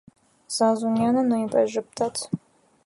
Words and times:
Զազունյանը 0.55 1.23
նույնպես 1.27 1.71
ժպտաց: 1.77 2.29